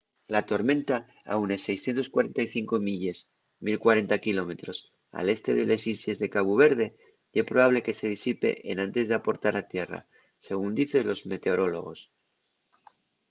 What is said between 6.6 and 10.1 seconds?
verde ye probable que se disipe enantes d'aportar a tierra